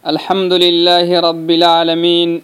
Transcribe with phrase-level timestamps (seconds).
[0.00, 2.42] الحمد لله رب العالمين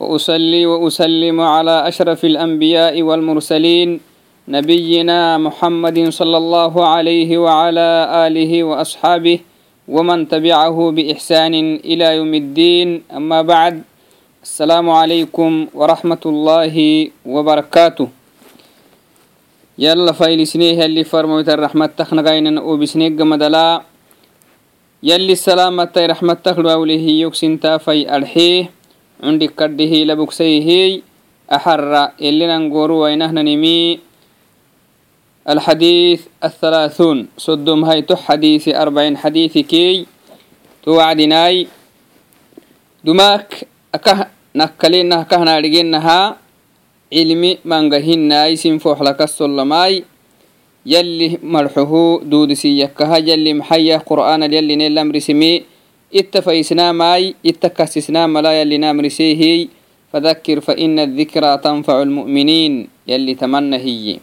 [0.00, 4.00] وأصلي وأسلم على أشرف الأنبياء والمرسلين
[4.48, 7.88] نبينا محمد صلى الله عليه وعلى
[8.28, 9.38] آله وأصحابه
[9.88, 13.02] ومن تبعه بإحسان إلى يوم الدين.
[13.16, 13.82] أما بعد
[14.42, 16.74] السلام عليكم ورحمة الله
[17.26, 18.08] وبركاته.
[19.78, 23.82] يلا فايل سنيه اللي فرموت الرحمة تخنقين وبسنيق مدلا
[25.02, 28.70] yalli salaamatay raxmadtaklwawlihiyogsintaafay adxee
[29.18, 31.02] cundik kaddhihi labugsayihiy
[31.50, 33.98] axara elinan wainahnanimi
[35.42, 40.06] alxadiiث athalaathuun soddom hayto xadiisi arbacin xadiisi keey
[40.86, 41.66] to wacdinaay
[43.02, 46.38] dumaak akah nakkalinah kahnaadhigenahaa
[47.10, 50.06] cilmi mangahinnaay sinfooxlakasolamaay
[50.86, 55.62] يلي مرحه دود سيكها يلي محيا قرآن يلي نيلم رسمي.
[56.14, 59.68] اتفيسنا ماي اتكسسنا ملا يلي نام رسيه
[60.12, 64.18] فذكر فإن الذكرى تنفع المؤمنين يلي تمنى هي.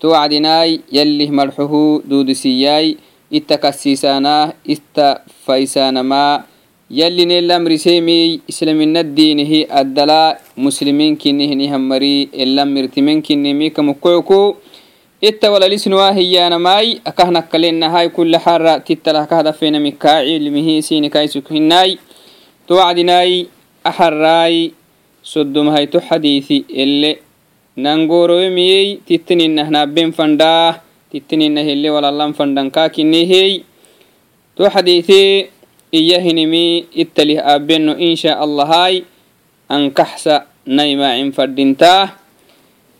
[0.00, 2.96] توعدناي يلي مرحه دود سياي.
[3.34, 6.44] اتكسسانا اتفيسانا ما.
[6.90, 14.54] يلي نيلم رسيمي إسلامنا الدين هي الدلاء مسلمين كنه نهمري إلا مرتمين كنه ميك مكوكو.
[15.20, 21.98] Itta walalisnuwa hiyanamai akahnakkalenahai kula xara titalah kahdafenamika cilmihi sinikaisukhinai
[22.66, 23.48] towacdinai
[23.84, 24.72] axarai
[25.22, 27.18] sodomhayto xadiisi ele
[27.76, 30.78] nangoroyemiyey titininahnaben fandah
[31.10, 33.66] titinina hele walalan fandankakinehey
[34.54, 35.50] to xadiise
[35.90, 39.02] iyahinimi ittalih abeno insha allahai
[39.66, 42.27] ankaxsa naimacin fadintaa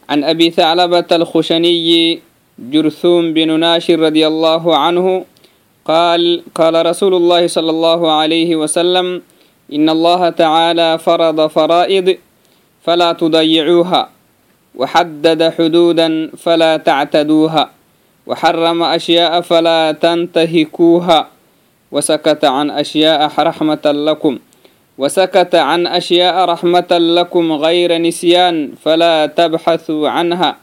[0.08, 2.20] عن أبي ثعلبة الخشني
[2.58, 5.24] جرثوم بن ناشر رضي الله عنه
[5.84, 9.22] قال قال رسول الله صلى الله عليه وسلم
[9.72, 12.16] إن الله تعالى فرض فرائض
[12.84, 14.08] فلا تضيعوها
[14.74, 17.70] وحدد حدودا فلا تعتدوها
[18.26, 21.28] وحرم أشياء فلا تنتهكوها
[21.92, 24.38] وسكت عن أشياء رحمة لكم.
[24.97, 30.57] وسكت عن أشياء رحمة لكم غير نسيان فلا تبحثوا عنها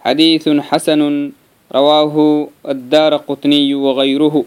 [0.00, 1.32] حديث حسن
[1.74, 4.44] رواه الدار قطني وغيره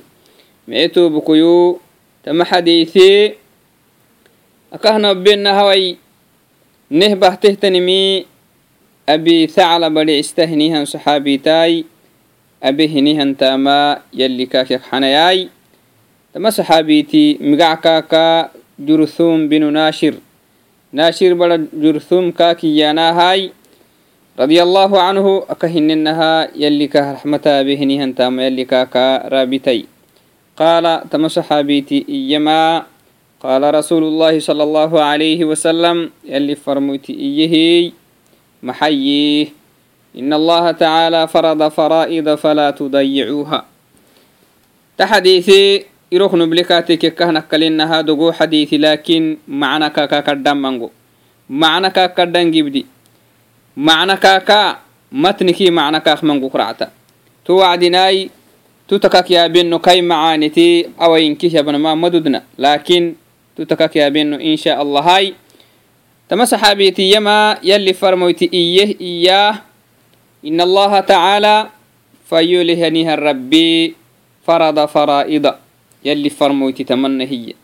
[0.68, 1.80] مئتو بكيو
[2.24, 3.34] تم حديثي
[4.74, 5.98] أكهنا بينا هوي
[6.90, 8.26] نهبه تهتنمي
[9.10, 11.86] أبي ثعلب استهنيها صحابي تاي
[12.64, 15.50] أبي هنيها تاما يلي كاكيك حناياي
[16.34, 18.50] تما صحابيتي مقع كاكا
[18.81, 20.15] جرثوم بن ناشر.
[20.93, 23.53] ناشر بڑا جرثوم كاكيانا هاي.
[24.41, 29.85] رضي الله عنه أكهننها يلي رحمتا بهني هنتام يلي كاكا رابتي.
[30.57, 32.83] قال تم صحابيتي إيما.
[33.41, 37.93] قال رسول الله صلى الله عليه وسلم يلي فرموتي إيهي.
[38.63, 39.47] محييه
[40.19, 43.61] إن الله تعالى فرض فرائض فلا تضيعوها.
[44.99, 50.91] تحديثي irok nublikaate kekkahnakalinaha dogo xadiiti laakin macna kaka kaddhammango
[51.49, 52.51] macna kaa kaddhan
[53.77, 56.91] macna kaakaa matniki macna kaak mangu kracta
[57.45, 58.31] to wacdinaai
[58.91, 62.43] tu takak yaabeno kai macaaniti awainkih habnama madudna.
[62.59, 63.15] Laakin
[63.55, 65.39] tu takak yaabeno insha allahai.
[66.27, 69.63] Tama saxaabitiyama yalli farmoyti iyeh iyaah
[70.43, 71.71] in allaha tacaala
[72.27, 73.95] fayulihaniha rabbi
[74.43, 75.70] farada faraa'ida
[76.05, 77.55] يلي فرمويت تمنى هي.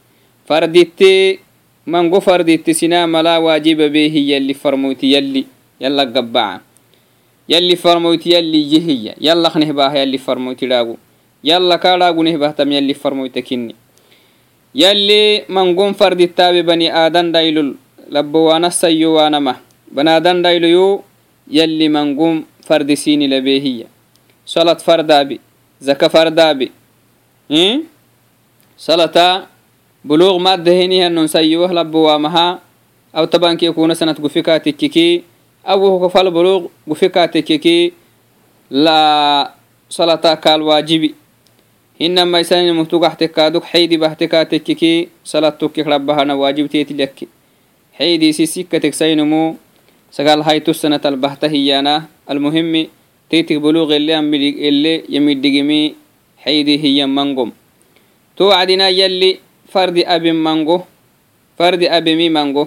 [0.47, 1.01] فرديت
[1.87, 5.45] من قو فرديت سنا ملا واجب به يلي فرمويت يلي
[5.81, 6.61] يلا قبعا.
[7.49, 10.97] يلي فرمويت يلي يهي يلا خنهباه يلي فرمويت داغو
[11.45, 13.75] يلا كالاغو نهباه تم يلي فرمويت كني.
[14.75, 17.77] يلي من قوم فرديت تابي بني آدم دايلول.
[18.11, 19.57] لبوانا سيو وانما
[19.93, 21.03] بنادن دايلو
[21.51, 23.87] يلي من قوم فردسيني لبيهية
[24.47, 25.41] صلاة فردابي
[25.81, 26.71] زكا فردابي
[27.51, 27.81] إيه؟
[28.77, 29.49] salata
[30.05, 32.61] buluuq maddahenihannon sayyiwah labbuwaamaha
[33.13, 35.25] aw tabanki kuna sanat gufika tikkiki
[35.65, 37.93] awuhukafal buluuq gufika tikkiki
[38.71, 39.53] la
[39.89, 41.15] salata kaal waajibi.
[41.97, 47.25] Hinama isanin muhtugaxtekaaduk xeydi bahtekaa tekkiki salat tukkik rabbahana waajibteetilyakki
[47.97, 49.57] xeydiisi sikkatek saynumu
[50.13, 52.93] sagal haytusanat albahta hiyaanah almuhimi
[53.33, 54.13] teitik buluuq ele
[54.69, 55.97] ele yamidhigimi
[56.45, 57.57] xeydi hiyan mangom
[58.37, 59.39] توعدنا يلي
[59.73, 60.81] فرد أبي مانجو
[61.59, 62.67] فرد أبي مي مانجو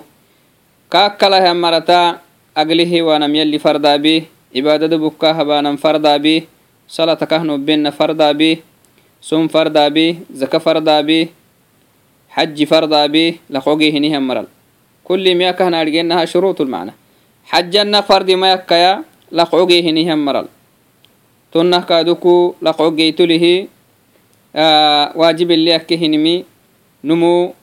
[0.91, 2.17] كاكلا هم مرتا
[2.57, 4.25] أقله وانم يلي فردا بي
[4.55, 6.47] عبادة بكاها بانم فردا بي
[6.89, 8.65] صلاة كهنو بين فردا بي
[9.21, 11.29] سوم فردا بي زكا فردا بي
[12.29, 14.47] حج فردا بي لخوقي هني هم مرل.
[15.03, 16.93] كل ما كان أرجينها شروط المعنى.
[17.45, 20.47] حجنا فرد ما يكيا لخوقي هني مرل.
[21.53, 23.67] تنه كادوكو لخوقي تلهي
[25.15, 26.45] waajibili akke hinimi
[27.03, 27.53] numu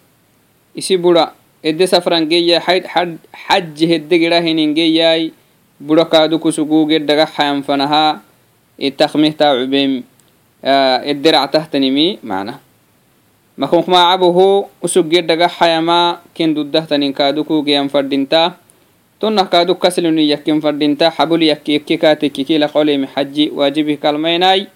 [0.74, 5.32] isi bura ede safrangeya xaji hedde gera hiningeyai
[5.80, 8.20] bura kaadu kusuguge daga xayanfanaha
[8.96, 10.02] takmihta cubeem
[11.04, 12.58] ede ractahtanimi mana
[13.56, 18.54] makunkmaacabuhu usuge daga xayama ken duddahtanin kaadukugeyan fadhinta
[19.18, 21.96] tunnah kaadu kaslinu yakken fadhinta xabul yakke ekki
[23.14, 24.68] xaji waajibi kalmaynai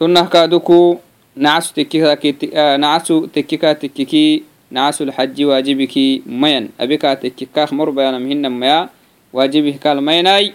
[0.00, 0.98] tunah kaaduku
[1.36, 5.94] nacasu tekki kaatekiki نعس الحج واجبك
[6.26, 8.88] مين أبيك تككاخ مربيانا مهن ميا
[9.32, 10.52] واجبه قال ميناي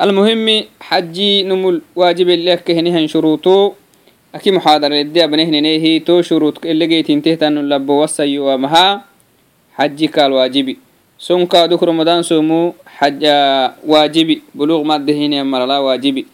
[0.00, 3.72] المهم حجي نمول واجب اللي كهنهن شروطو
[4.34, 9.04] أكي محاضرة الدي أبنهن نيهي تو شروط اللي جيت انتهتن اللب وصي ومها
[9.78, 10.78] حجي قال واجبي
[11.18, 13.22] سون كادوك رمضان سومو حج
[13.86, 16.26] واجبي بلوغ مادهين يمر لا واجبي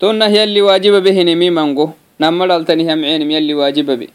[0.00, 1.90] تونا هي اللي واجب بهن مي منغو.
[2.20, 4.08] نمر التنهم عين يلي واجب به.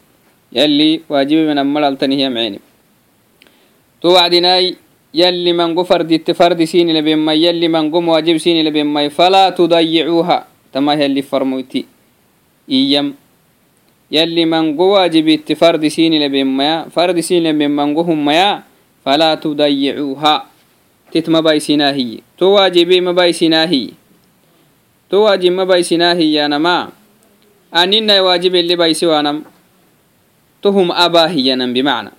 [0.52, 2.60] يلي واجب من أمال تنهي معيني
[4.02, 4.76] تو وعدناي
[5.14, 10.46] يلي من فرد فرد سين لبما يلي من قم واجب سين لبما فلا تضيعوها.
[10.72, 11.84] تما يلي فرموتي.
[12.70, 13.14] إيام
[14.10, 18.62] يلي من قو واجب فرد سين لبما فرد سين لبما هم ما
[19.04, 20.34] فلا تضيعوها.
[21.12, 23.90] تتما بايسنا هي تو واجبي ما بايسنا هي
[25.09, 26.89] تو واجب ما بايسنا هي أنا ما
[27.75, 29.41] أنينا واجب اللي بايسوانا
[30.63, 32.11] تهم أباهيا بمعنى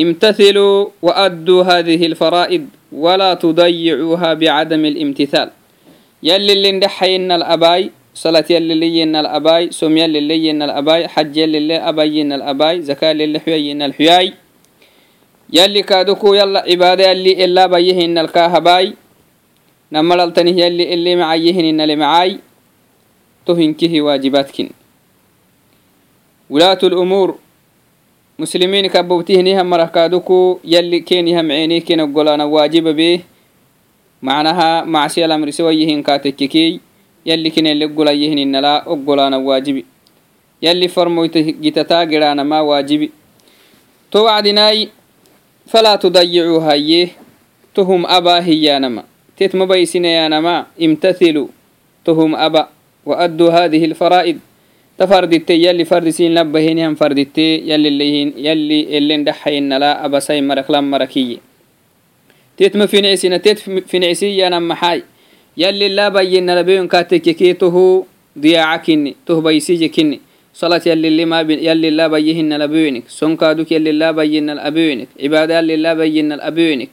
[0.00, 5.50] امتثلوا وأدوا هذه الفرائض ولا تضيعوها بعدم الامتثال
[6.22, 11.36] يلي اللي ندحين الأباي صلاة يلي اللي ين الأباي سم يلي اللي ين الأباي حج
[11.36, 14.32] يلي اللي أباين الأباي زكاة يلي حيين الحياي
[15.52, 18.94] يلي كادوكو يلا عبادة يلي إلا بيهن الكاهباي
[19.91, 22.31] namalaaltanih yalli elemacayihininnalemacay
[23.45, 24.69] tohinkihi waajibaadkin
[26.49, 27.35] wulaat lumuur
[28.37, 33.21] muslimiinka bowtihiniham marahkaaduku yalli keniham ceenih kena golana waajiba bee
[34.21, 36.79] macnaha macsiyalamrisewayihinkaatekkekey
[37.25, 39.85] yalli kinele gulayihininala oggolana waajibi
[40.61, 43.11] yalli farmoyta gitataa giraanamaa waajibi
[44.11, 44.87] to wacdinaay
[45.71, 47.11] falaa tudayicuuhaye
[47.73, 49.03] tohum abaa hiyaanama
[49.37, 51.47] تيت مبايسين يا نما امتثلوا.
[52.05, 52.67] تهم أبا
[53.05, 54.39] وأدوا هذه الفرائض.
[54.97, 60.71] تفردت يلي فردسين لبهين هم فردت يلي الليهن يلي اللي ندحين لا أبا ساي مرك
[60.71, 61.37] لم مركية
[62.57, 65.03] تيت ما في تيت في نعسي يا نما حاي.
[65.57, 68.05] يلي لا بين لبين كاتككيته
[68.39, 70.19] ضياعكني ته بيسيجكني
[70.53, 75.59] صلاة يلي اللي ما بين يلي لا بيهن لبينك سنكادك يلي لا بين الأبينك عبادة
[75.59, 76.89] يلي لا بين الأبينك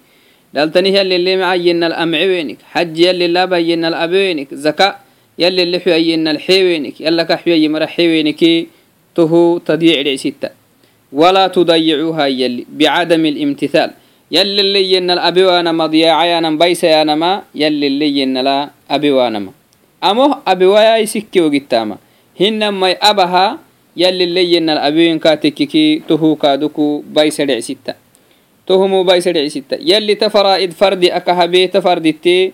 [0.54, 5.02] daltanih yalilima ayenal amcewenik xaj yalilaba ayenal abewenik zaka
[5.38, 8.68] yalilixu ayenal xewenik yalakaxu ayimara xeweniki
[9.14, 10.54] tohu tadyicdhecsitta
[11.12, 13.90] walaa tudayicuuha yali bicadami limtithaal
[14.30, 19.50] yallile yenal abewaanama diyaacayaanam baysayaanama yallile yenala abewaanama
[20.00, 21.98] amoh abewayai sikke ogittaama
[22.38, 23.58] hinan may abaha
[23.96, 27.94] yallile yenal abewenkaa tekkiki tohu kaaduku baysadhecsitta
[28.66, 32.52] تهو كادوكو بيس ستة يلي تفرائد فرد أكهبي تفردتي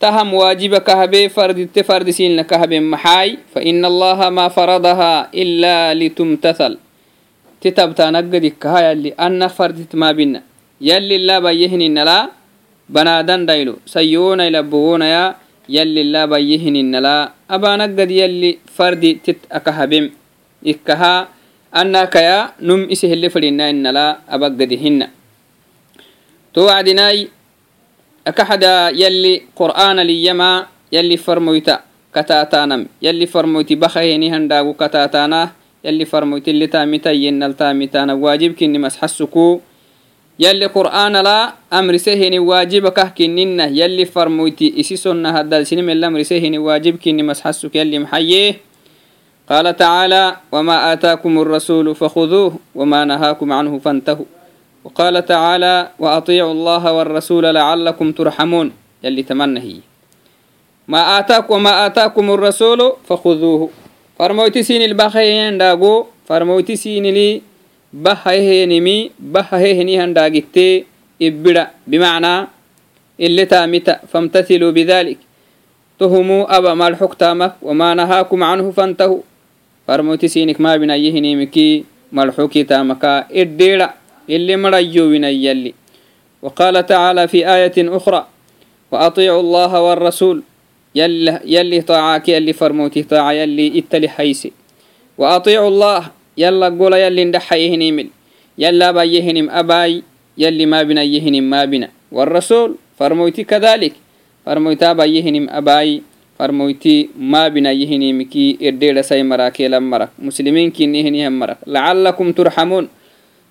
[0.00, 6.78] تهم واجبك هبي فرد تفرد سين لك هبي محاي فإن الله ما فرضها إلا لتمتثل.
[7.60, 10.42] تتبتا نقدك هاي اللي أن فرد ما بينا
[10.80, 12.30] يلي لا بيهن لا
[12.88, 13.76] بنادن دايلو.
[13.86, 15.34] سيونا يلبوون يا
[15.68, 20.10] يلي لا بيهن لا أبا نقد يلي فرد تت أكهبم
[20.66, 21.28] إكها
[21.76, 24.48] أنك يا نم إسه اللي فرنا إن لا أبا
[33.25, 35.49] فرمويتي بخيني هنداغو كتاتانا
[35.85, 39.59] يلي فرمويتي اللي تامتا ينال تامتانا واجب كني مسحسكو
[40.39, 46.57] يلي قرآن لا أمر سهني واجب كهكننا يلي فرمويتي إسي سنة هدال سنم الأمر سهني
[46.57, 48.55] واجب كني مسحسك يلي محييه
[49.49, 54.34] قال تعالى وما آتاكم الرسول فخذوه وما نهاكم عنه فانتهوا
[54.85, 58.71] وقال تعالى وأطيعوا الله والرسول لعلكم ترحمون
[59.03, 59.75] يلي تمنى هي
[60.87, 63.69] ما آتاكم وما آتاكم الرسول فخذوه
[64.19, 67.41] فرموتي سين البخين داغو فرموتي سين لي
[67.93, 70.85] بهيهنمي بهيهني هنداغتي
[71.21, 72.47] إبدا بمعنى
[73.19, 75.17] اللي تامتا فامتثلوا بذلك
[75.99, 79.21] تهموا أبا ما الحكتامك وما نهاكم عنه فانتهوا
[79.87, 83.93] فرموتي سينك ما بنا يهني مكي مرحوكي تامكا إديرا
[84.30, 85.74] اللي مريوين يلي
[86.42, 88.26] وقال تعالى في آية أخرى
[88.92, 90.42] وأطيعوا الله والرسول
[90.94, 94.52] يلي, يلي طاعاك يلي فرموتي طاعة يلي إتلي حيسي.
[95.18, 96.02] وأطيعوا الله
[96.38, 98.08] يلا قول يلي ندحيهني مل
[98.58, 100.02] يلا بايهنم أباي
[100.38, 101.88] يلي ما بنا يهنم ما بنا.
[102.12, 103.92] والرسول فرموتي كذلك.
[104.46, 106.02] فرمويتا بايهنم أباي
[106.38, 112.88] فرمويتي ما بنا يهنمكي إردير سي مراكي لمرك مسلمين كي نهني هم مرك لعلكم ترحمون.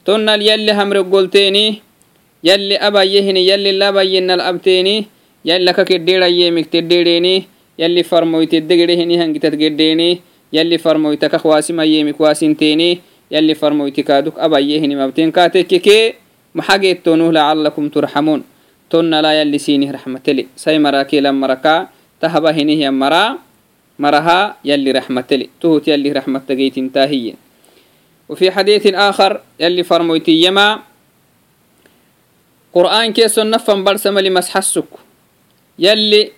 [0.05, 1.67] تنال يلي همر قلتيني
[2.45, 5.07] يلي أبا يهني يلي لا باينا الأبتيني
[5.45, 7.45] يلي ككدير أيامك تديريني
[7.79, 10.21] يلي فرمويتي الدقريهني هنك تتقديني
[10.53, 12.99] يلي فرمويتك خواسم أيامك واسنتيني
[13.31, 16.15] يلي فرمويتي كادوك أبا يهني مبتين كاتككي
[16.55, 18.43] محاجيت تونوه لعلكم ترحمون
[18.91, 21.47] تون لا يلي سيني رحمة لي سي مراكي لما
[28.30, 30.80] وفي حديث آخر يلي فرمويتي يما
[32.74, 34.90] قرآن كيسو نفن برسم لمسحسك
[35.80, 36.32] يلي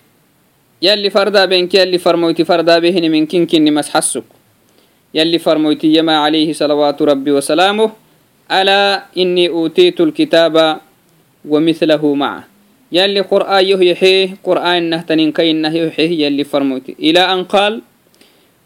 [0.81, 4.23] يلي فردا بينك يلي فرمويتي فردا بهن من كنكن مسحسك
[5.13, 7.91] يلي فرمويتي يما عليه صلوات ربي وسلامه
[8.51, 10.79] ألا إني أوتيت الكتاب
[11.45, 12.43] ومثله معه.
[12.91, 17.81] يلي قرآن يحيه قرآن نهتنين كين يحيه يلي فرموتي إلى أن قال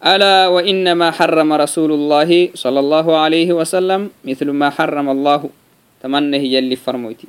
[0.07, 5.51] ألا وإنما حرم رسول الله صلى الله عليه وسلم مثل ما حرم الله
[6.03, 7.29] تمنه يلي فرموتي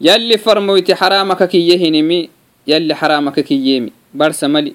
[0.00, 2.28] يلي فرموتي حرامك كي يهنمي
[2.66, 4.74] يلي حرامك كي يمي برس ملي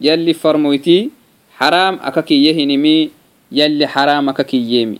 [0.00, 1.10] يلي فرموتي
[1.58, 3.10] حرام أككي يهنمي
[3.52, 4.98] يلي حرامك كي يمي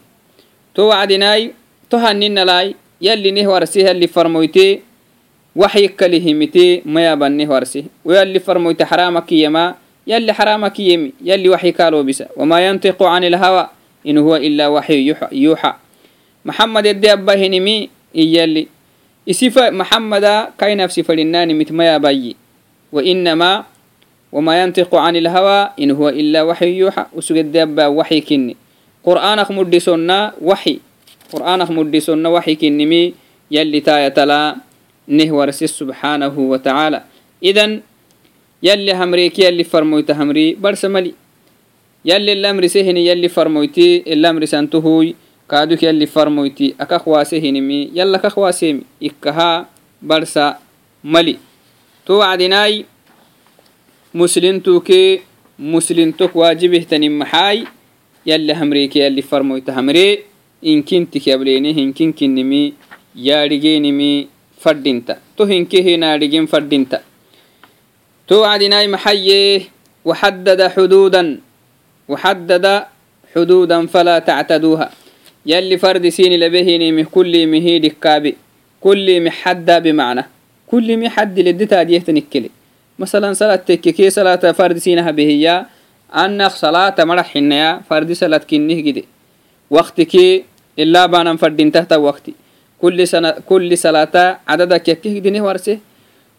[0.74, 1.52] تو وعدناي
[1.90, 4.80] تهنين لاي يلي نه ورسيه اللي فرموتي
[5.56, 9.74] وحي كلهمتي ما يبني ورسيه ويلي فرموتي حرامك يما
[10.06, 13.68] يلي حرامك يمي يلي وحي كالو بس وما ينطق عن الهوى
[14.06, 15.72] إن هو إلا وحي يوحى, يوحى
[16.44, 18.66] محمد يدي أبا هنمي يلي
[19.30, 20.24] إسيف محمد
[20.58, 22.36] كاي نفسي فلناني متميا بي
[22.92, 23.64] وإنما
[24.32, 28.56] وما ينطق عن الهوى إن هو إلا وحي يوحى وسجد أبا وحي كني
[29.04, 30.78] قرآنك مدسنا وحي
[31.32, 33.14] قرآنك مدسنا وحي كنمي
[33.50, 34.56] يلي تاية لا
[35.08, 37.02] نهورس سبحانه وتعالى
[37.42, 37.80] إذن
[38.61, 41.13] yalli hamreeki yalli farmoyta hamri barsa mali.
[42.05, 45.13] Yalli ilamrise hini yalli farmoyti ilamrisantuhuy
[45.47, 49.65] kaaduk yalli farmoyti akakwaase hinimi yalla kakwaasemi ikkaha
[50.01, 50.59] barsa
[51.03, 51.39] mali.
[52.05, 52.85] To wacdinaai
[54.13, 55.21] muslintuke
[55.59, 57.67] muslintok waajibihtanin maxaai
[58.25, 60.23] yalli hamreeki yalli farmoyta hamree
[60.61, 62.73] inkintik yableene hinkinkinimi
[63.15, 64.27] yaadhigenimi
[64.63, 67.01] fadhinta to hinke hinaadhigen fadhinta
[68.28, 69.60] توعدناي محيه
[70.04, 71.38] وحدد حدودا
[72.08, 72.82] وحدد
[73.36, 74.90] حدودا فلا تعتدوها
[75.46, 78.36] يلي فرد سين لبهيني مه كل مهيد كابي
[78.80, 80.24] كل محدى بمعنى
[80.66, 82.50] كل محد لدتا ديهتن الكلي
[82.98, 85.66] مثلا صلاة تككي صلاة فرد سينها بهيا
[86.14, 89.04] أنخ صلاة مرح حنيا فرد صلاة كنه جدي
[89.70, 90.14] وقتك
[90.78, 92.34] إلا بانا فردين تحت وقتي
[92.82, 95.78] كل سنة كل صلاة عددك يكيه دينه ورسه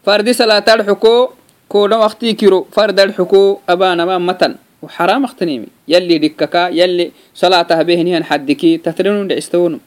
[0.05, 1.29] فرد صلاة الحكو
[1.68, 4.56] koda waktii kiro fardal xuko abanama matan
[4.96, 9.78] haram aktanimi yalli dhikkaka yalli salatah behnihan xaddiki tatrinu dhicistawonu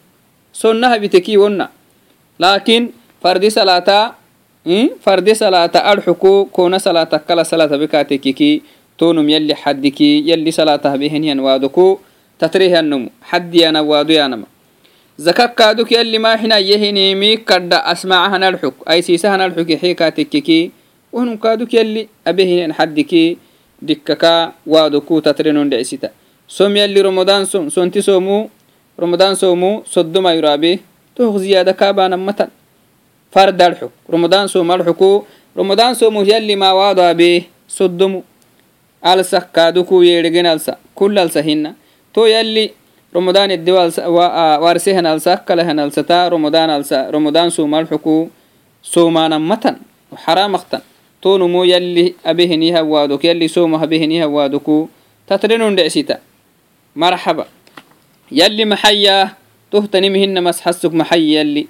[0.53, 1.69] sonnaha biteki wonna
[2.39, 2.91] laakin
[3.23, 4.13] fardi salata
[5.01, 8.61] fardi salata adxuko kona salata kala salata bekatekiki
[8.97, 12.01] tonum yalli xaddiki yalli salatah behnihan waadoko
[12.37, 14.45] tatrehiannomu xaddiyana waadoyanama
[15.17, 20.59] zakakkaaduk yalli maaxinayyehinimi kadda asmacahanadxuk aysiisahanadxuki xiikatekiki
[21.13, 23.37] wahnun kaaduk yalli abehinen xaddiki
[23.81, 26.09] dikkaka waadoku tatrenon dhecisita
[26.47, 28.49] som yalli romodan som sonti somu
[28.97, 30.79] romodan somu soddoma yuraabe
[31.15, 32.49] tohok ziyaada kaabaanamatan
[33.33, 35.25] fardalxuk romodan somalxuku
[35.55, 38.23] romodan somu yalli maa waadoabe soddomu
[39.01, 41.75] alsa kaaduku yeedhegen alsa kul alsa hinna
[42.13, 42.73] to yalli
[43.13, 43.71] romodan edde
[44.63, 48.29] warsehan alsa akkalahan alsata romodan alsa romodan somalxuku
[48.81, 49.75] somaanamatan
[50.25, 50.81] xaraamaktan
[51.21, 54.67] تونو مو يلي أبهني هوادك يلي سومه أبهني هوادك
[55.27, 56.17] تترنون دعسيتا
[56.95, 57.45] مرحبا
[58.31, 59.29] يلي محيا
[59.71, 61.67] تهتني مهن مسحسك محيا يلي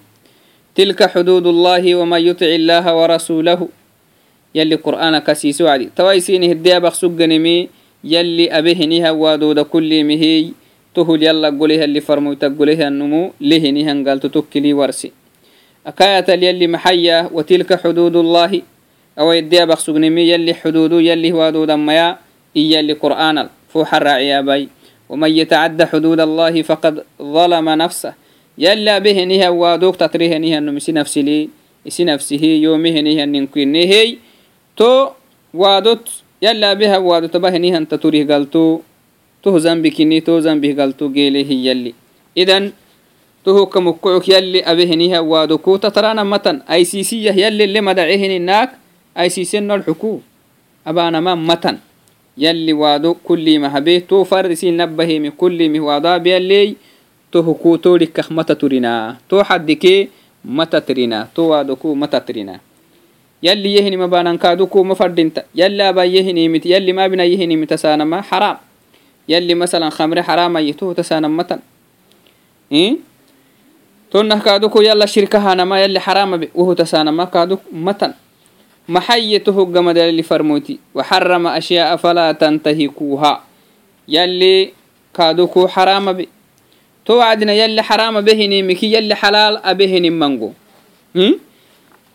[0.75, 3.59] تلك حدود الله وما يطع الله ورسوله
[4.55, 7.69] يلي قرآن كسيسو عدي توايسينه الديابخ نمي
[8.03, 10.51] يلي أبهني هوادود كل مهي
[10.95, 15.11] تهل يلا قوليها اللي فرموتا قوليها النمو لهني هنقال تتكلي ورسي
[15.87, 18.61] أكاية يلي محيا وتلك حدود الله
[19.21, 22.17] أو يديا بخسقنمي يلي حدودو يلي هو وادو ميا
[22.57, 24.69] إيا لقرآن قرآن فوح الرعي بي
[25.09, 28.13] ومن يتعدى حدود الله فقد ظلم نفسه.
[28.57, 31.49] يلا به نيها وادوك تطريه نيها نمسي نفسي لي
[31.87, 34.17] إسي نفسه يومه نيها ننكوين نيهي.
[34.77, 35.09] تو
[35.53, 36.09] وادوت
[36.41, 38.81] يلا بها وادوت به نيها تطريه قلتو.
[39.43, 41.93] تو زنبك ني تو زنبه قلتو قيله يلي.
[42.37, 42.71] إذن
[43.45, 46.61] تو هو كمكوك يلي أبه نيها وادوكو تطرانا متن.
[46.71, 48.80] أي سيسيه يلي اللي مدعيه ناك
[49.15, 50.21] aisisenol xuku.
[50.85, 51.79] Abanama matan.
[52.37, 54.01] Yalli waado kullima habe.
[54.07, 56.75] To farisi nabbahemi kullimi waadaabiyaley
[57.31, 59.17] to huku todhikah mata turina.
[59.29, 60.09] To xaddike
[60.45, 62.57] matatrina to wadoku matatrina
[63.41, 68.57] yalli yehinima banankaduku mafadinta yalli aba yehinimit yalli mabina yehinimita sanama haram.
[69.27, 71.61] Yalli masalan khamre haramayi to tasanamatan
[74.11, 78.11] tonah kaduku yalla shirkahanama yalli haramabe wohu tasanama kaduk matan
[78.87, 83.41] maxaye tohoggamada yalli farmoyti waxarama ashya'a falaa tantahikuha
[84.07, 84.73] yalli
[85.13, 86.27] kaduku haramabe
[87.05, 90.53] to wacdina yalli xarama behinimiki yalli xalaal abehenin mango.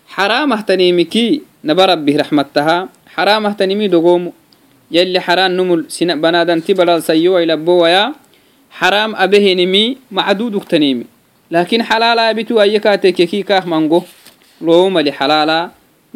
[0.06, 4.32] Xaramahtanimiki naba rabbih raxmattaha xaramahtanimi dogomu.
[4.90, 8.14] Yalli xaraan numul sina banadanti balalsayowailabowaya
[8.70, 11.06] xaram abehenimi macdudugtanimi
[11.50, 14.06] laakiin xalaala abitu kaah mango.
[14.61, 14.90] Lowo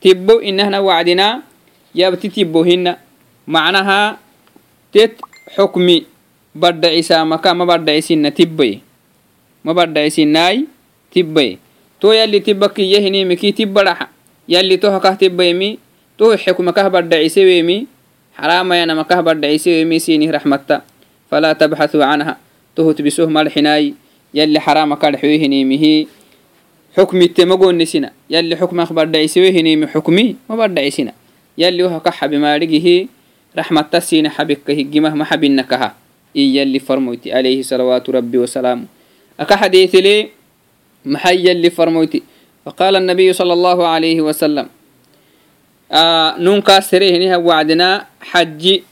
[0.01, 1.43] تبو إنهنا وعدنا
[1.95, 2.97] يبتي تبوهن
[3.49, 4.19] معناها
[4.93, 5.17] تت
[5.57, 6.05] حكمي
[6.55, 8.81] برد عيسى مكا ما برد عيسينا تبي
[9.65, 10.67] ما برد عيسيناي
[11.18, 11.58] tibbay.
[11.98, 14.14] To yalli tibba kiyyahinimiki tibba dhaxa
[14.46, 15.82] yalli to hakah tibbaymi
[16.14, 17.90] to xeku makah baddhaciseweemi
[18.38, 20.86] xaramayana makah baddhaciseweemi sinih raxmatta
[21.26, 22.38] falaa tabxathuu canha
[22.78, 23.98] tohutbisoh malxinaay
[24.30, 26.08] yalli xarama kadhaxwehinimihi
[26.94, 31.14] xukmitte magonisina yalli xukmah baddhaisewehinimi xukmi mabadhaisina
[31.58, 32.38] yalli ohaka xabi
[33.58, 35.98] raxmatta sina xabikka higgimah ma xabinakaha
[36.38, 38.86] in farmoyti alayhi salawaatu rabbi wasalaamu
[39.38, 39.58] aka
[41.08, 42.20] maxayali farmoyti.
[42.68, 44.68] Faqaala nabiyu sala allahu alayhi wasalam
[46.40, 48.84] nunkaa serehiniha wacdinaa xaji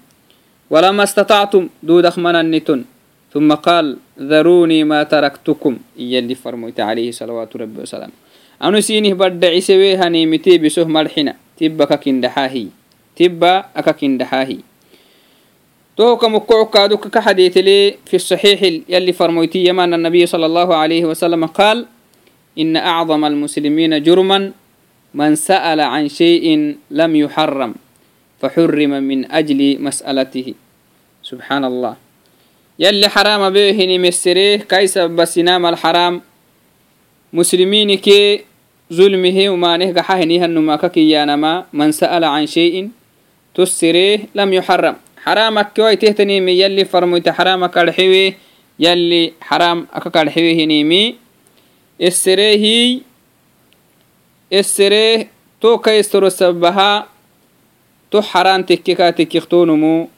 [0.70, 2.85] ولما استطعتم دودخ مننتن
[3.35, 8.11] ثم قال ذروني ما تركتكم يلي فرميت عليه صلوات ربي وسلام
[8.62, 12.66] أنو سينه بدعي سوي هني متي بسه مرحنا تبا ككندحاهي
[13.16, 14.59] تبا أككندحاهي
[15.96, 21.46] تو كمكوع كادوك كحديث لي في الصحيح يلي فرميتي يمان النبي صلى الله عليه وسلم
[21.46, 21.87] قال
[22.59, 24.52] إن أعظم المسلمين جرما
[25.14, 27.74] من سأل عن شيء لم يحرم
[28.40, 30.54] فحرم من أجل مسألته
[31.22, 31.94] سبحان الله
[32.78, 36.14] يلي حرام بيهني مسريه كيس بسنام الحرام
[37.33, 38.44] مسلمين كي
[38.90, 42.92] zulmihi umaneh gaxahinihanumaka kiyanama man sa'ala can shay'in
[43.57, 48.37] tussireh lam yuxaram xaraamakke waitehtanimi yalli farmoyta xaraama kadhewe
[48.76, 51.16] yalli xaraam aka kadhewe hinimi
[51.96, 53.08] esserehi essereh to kaistoro
[56.31, 57.07] sabaha
[58.09, 60.09] to xaraan tekke ka tekkiktonumu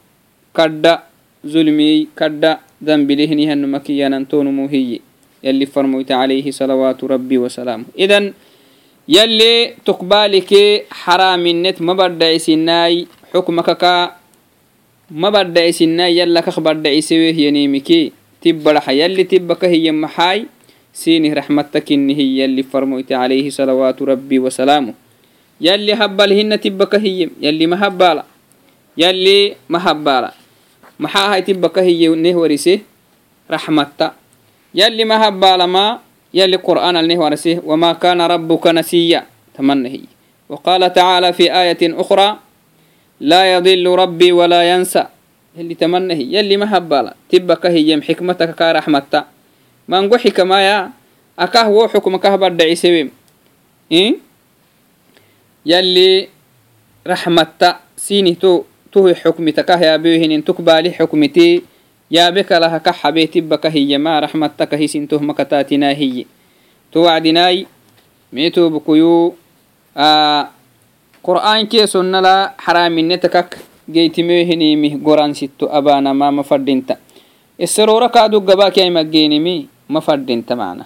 [0.56, 1.04] kadda
[1.44, 5.00] zulmiyey kadda dambelehinihanuma kiyanantonumu hiye
[5.42, 8.32] yalli farmoyta alayhi salawaatu rabbi wasalaamu idan
[9.08, 14.16] yalle tukbalike xaraaminnet mabadhacisinai xukmakaka
[15.10, 19.68] mabadhacisinai yalla kak badhacisewe hiyanimike tibbaraxa yalli tibbaka
[20.91, 24.93] hiya maxaay sinih raxmatta kinnihi yalli farmoyte alayhi salawaatu rabbi wasalaamu
[25.61, 28.25] yalli habbal hinna tibbaka hiye yalli mahabbaala
[28.97, 30.33] yalli mahabbaala
[30.99, 32.81] maxaa ahay tibbaka hiye neh warise
[33.49, 34.13] raxmatta
[34.73, 39.95] yalli mahabbaalama يلي قرآن النهوارسه وما كان ربك نسيا تمنه
[40.49, 42.37] وقال تعالى في آية أخرى
[43.19, 45.05] لا يضل ربي ولا ينسى
[45.57, 48.71] يلي تمنه يلي ما هبالا تبك هي حكمتك كا
[49.88, 50.92] mango xikamaya
[51.36, 53.10] akah wo xukma kah baddhacisewe
[53.90, 54.14] hmm?
[55.64, 56.28] yalli
[57.02, 61.64] raxmatta sinih to tuhi xukmita kah yaabehinin tuk baali xukmiti
[62.12, 62.92] yaabe kalaha ka
[63.72, 66.26] hiye maa raxmatta kahisintoh makataatinaa hiye
[66.92, 67.64] to wacdinaay
[68.32, 69.34] meetoobkuyu
[71.24, 77.01] qur'aankee sonnala xaraaminne takak geytimeehinimih goransitto abaanama fadhinta
[77.59, 80.47] كي سنة لا حرام نتكك جيتمي هنيمي قرآن ستو أبانا ما مفردنت السرورة كادو قباك
[80.47, 80.85] يا مجينمي مفردنت معنا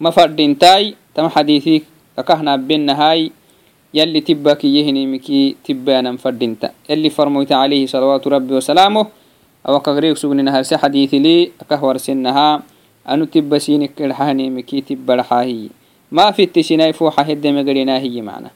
[0.00, 1.82] مفردنتاي تم حديثي
[2.16, 3.32] كهنا بينهاي
[3.94, 9.06] يلي تبك يهنيمكي تبانا مفردنت يلي فرموت عليه صلوات ربي وسلامه
[9.68, 12.62] أو كغريك سبنها سي حديث لي أكهور سنها
[13.08, 15.68] أنو تبسيني كرحاني مكي تبرحاهي
[16.12, 18.50] ما في التشناي فوحة هد مقرنا هي معنا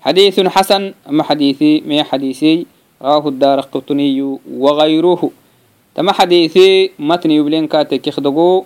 [0.00, 2.66] حديث حسن أما حديثي مي حديثي
[3.02, 5.30] رواه الدار قطني وغيره
[5.97, 8.65] tama xadiثi matni yublenkaate kikdogo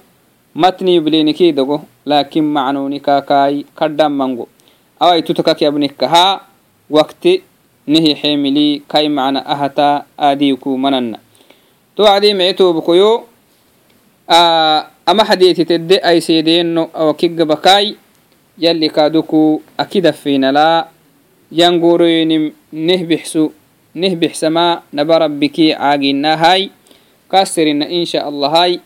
[0.61, 4.45] matni yubleenikiidogo laakin macnonikaakaai kadhammango
[4.99, 6.25] awaitutokaki abnikkaha
[6.89, 7.33] wakti
[7.87, 11.17] nihi xemilii kai macna ahata aadiiku mananna.
[11.95, 13.23] To wacdii micitobkoyo
[15.07, 17.95] ama xadiثi tedde ay seedeenno awakigabakai
[18.59, 20.85] yalli kaaduku akidafinalaa
[21.51, 23.53] yangoroyenim nehbixsu
[23.95, 26.69] nehbixsamaa naba rabbikii caaginahay
[27.31, 28.83] kasirina insha allahai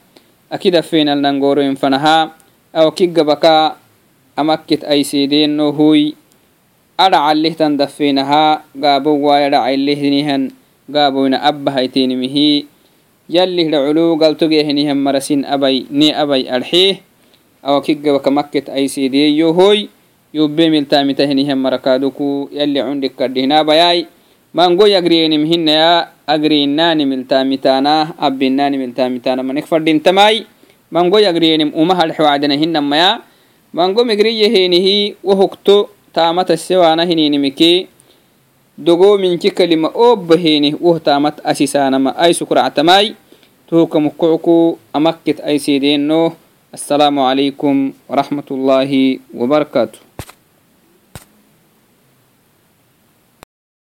[0.54, 2.38] akida fenal nangoroin fanaha
[2.70, 3.82] aw kiggabaka
[4.38, 6.14] amakkit aisideno huy.
[6.96, 10.56] Adhacalihtan dafenaha gaabo waay adhacalihinihan
[10.88, 12.72] abbahaitenimihi
[13.28, 17.04] yallihda culu galtogehinihan marasin abay ni abay adxih
[17.60, 19.92] awa kiggabaka makket aisidiyeyo hoy
[20.32, 24.08] yubbemiltamitahinihan marakaduku yalli cundhikadhihnaabayay
[24.56, 30.46] mango yagriyenimhinaya agriinani miltaamitaanah abbinani miltaamitaana manik fadhintamai
[30.92, 33.22] mangoy agriyenim umahalxewacdenahinamaya
[33.74, 37.88] mango migriyahenihi wohokto taamata sewaana hininimike
[38.78, 43.16] dogoo minki kalima obbaheni woh uh taamat asisaanama ay sukuractamai
[43.70, 46.34] tuhuka mukucku amakkit ay seedeenno
[46.74, 50.00] assalaamu calaykum waraxmat ullaahi wabarakaatu